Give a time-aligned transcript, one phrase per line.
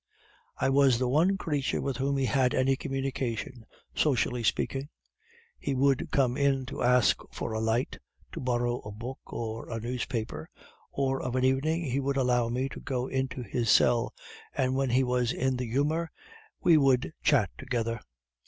[0.57, 4.89] "I was the one creature with whom he had any communication, socially speaking;
[5.59, 7.99] he would come in to ask for a light,
[8.31, 10.49] to borrow a book or a newspaper,
[10.97, 14.11] and of an evening he would allow me to go into his cell,
[14.57, 16.09] and when he was in the humor
[16.63, 17.99] we would chat together.